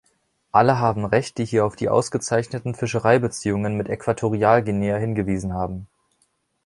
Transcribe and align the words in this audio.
Alle 0.51 0.79
haben 0.79 1.05
Recht, 1.05 1.37
die 1.37 1.45
hier 1.45 1.63
auf 1.63 1.75
die 1.75 1.87
ausgezeichneten 1.87 2.73
Fischereibeziehungen 2.73 3.77
mit 3.77 3.87
Äquatorialguinea 3.87 4.97
hingewiesen 4.97 5.53
haben. 5.53 5.85